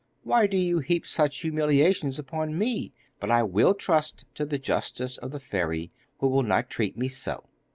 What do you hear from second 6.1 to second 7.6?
who will not treat me so.